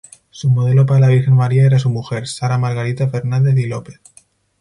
[0.31, 4.01] Su modelo para la Virgen María era su mujer, Sara Margarita Fernandez y Lopez.